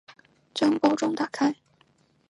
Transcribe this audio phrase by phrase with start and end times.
[0.55, 1.55] 将包装打开